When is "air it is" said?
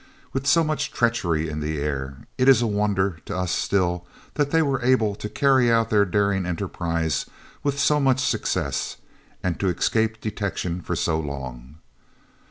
1.79-2.63